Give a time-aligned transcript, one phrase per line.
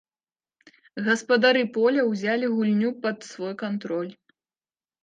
[1.09, 4.13] Гаспадары поля ўзялі гульню пад свой кантроль.